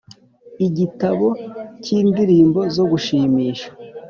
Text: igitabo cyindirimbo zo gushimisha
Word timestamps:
igitabo 0.67 1.27
cyindirimbo 1.83 2.61
zo 2.75 2.83
gushimisha 2.91 3.67